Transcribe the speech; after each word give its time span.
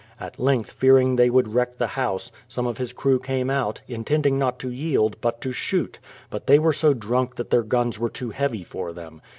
At 0.19 0.39
length 0.39 0.71
fearing 0.71 1.15
they 1.15 1.29
would 1.29 1.53
wreck 1.53 1.77
the 1.77 1.85
house, 1.85 2.31
some 2.47 2.65
of 2.65 2.79
his 2.79 2.91
crew 2.91 3.19
came 3.19 3.51
out,— 3.51 3.81
intending 3.87 4.39
not 4.39 4.57
to 4.57 4.71
yield, 4.71 5.15
but 5.21 5.39
to 5.41 5.51
shoot; 5.51 5.99
but 6.31 6.47
they 6.47 6.57
were 6.57 6.73
so 6.73 6.95
drunk 6.95 7.35
that 7.35 7.51
their 7.51 7.61
guns 7.61 7.99
were 7.99 8.09
too 8.09 8.31
heavy 8.31 8.63
for 8.63 8.93
them. 8.93 9.21